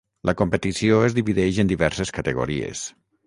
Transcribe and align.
La 0.27 0.33
competició 0.37 1.01
es 1.09 1.17
divideix 1.19 1.59
en 1.65 1.71
diverses 1.73 2.13
categories. 2.19 2.85